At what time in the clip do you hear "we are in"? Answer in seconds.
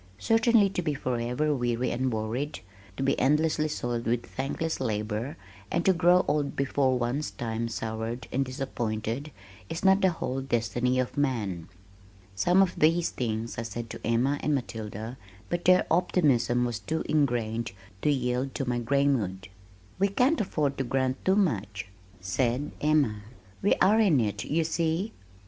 23.61-24.19